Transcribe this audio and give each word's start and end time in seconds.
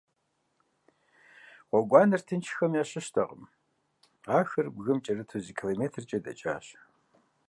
Гъуэгуанэр 1.69 2.21
тыншхэм 2.27 2.73
ящыщтэкъым- 2.81 3.43
ахэр 4.39 4.67
бгым 4.75 4.99
кӏэрыту 5.05 5.41
зы 5.45 5.51
километркӏэ 5.57 6.19
дэкӏащ. 6.25 6.65